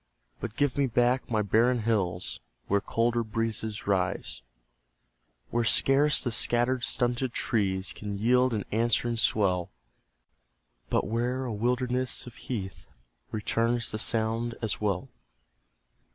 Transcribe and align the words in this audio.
But 0.39 0.55
give 0.55 0.79
me 0.79 0.87
back 0.87 1.29
my 1.29 1.43
barren 1.43 1.81
hills 1.83 2.39
Where 2.65 2.81
colder 2.81 3.23
breezes 3.23 3.85
rise; 3.85 4.41
Where 5.51 5.63
scarce 5.63 6.23
the 6.23 6.31
scattered, 6.31 6.83
stunted 6.83 7.33
trees 7.33 7.93
Can 7.93 8.17
yield 8.17 8.55
an 8.55 8.65
answering 8.71 9.17
swell, 9.17 9.69
But 10.89 11.05
where 11.05 11.45
a 11.45 11.53
wilderness 11.53 12.25
of 12.25 12.33
heath 12.33 12.87
Returns 13.29 13.91
the 13.91 13.99
sound 13.99 14.55
as 14.59 14.81
well. 14.81 15.07